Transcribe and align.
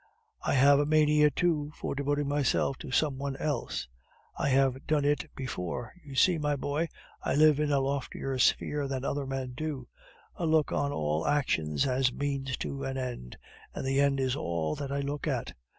I 0.43 0.53
have 0.55 0.79
a 0.79 0.85
mania, 0.87 1.29
too, 1.29 1.71
for 1.75 1.93
devoting 1.93 2.27
myself 2.27 2.75
to 2.79 2.89
some 2.89 3.19
one 3.19 3.35
else. 3.37 3.87
I 4.35 4.49
have 4.49 4.87
done 4.87 5.05
it 5.05 5.29
before. 5.35 5.93
You 6.03 6.15
see, 6.15 6.39
my 6.39 6.55
boy, 6.55 6.89
I 7.23 7.35
live 7.35 7.59
in 7.59 7.71
a 7.71 7.79
loftier 7.79 8.39
sphere 8.39 8.87
than 8.87 9.05
other 9.05 9.27
men 9.27 9.51
do; 9.55 9.87
I 10.35 10.45
look 10.45 10.71
on 10.71 10.91
all 10.91 11.27
actions 11.27 11.85
as 11.85 12.11
means 12.11 12.57
to 12.57 12.83
an 12.83 12.97
end, 12.97 13.37
and 13.75 13.85
the 13.85 13.99
end 14.01 14.19
is 14.19 14.35
all 14.35 14.73
that 14.73 14.91
I 14.91 15.01
look 15.01 15.27
at. 15.27 15.53